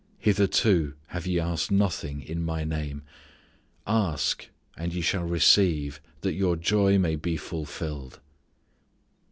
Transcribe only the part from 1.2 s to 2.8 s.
ye asked nothing in My